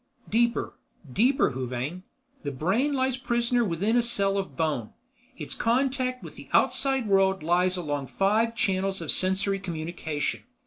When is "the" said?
2.41-2.51, 6.37-6.49